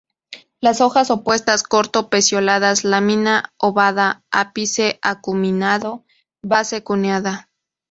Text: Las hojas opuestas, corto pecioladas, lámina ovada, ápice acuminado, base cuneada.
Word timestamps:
Las 0.61 0.81
hojas 0.81 1.11
opuestas, 1.11 1.61
corto 1.61 2.09
pecioladas, 2.09 2.83
lámina 2.83 3.53
ovada, 3.59 4.23
ápice 4.31 4.97
acuminado, 5.03 6.05
base 6.41 6.83
cuneada. 6.83 7.51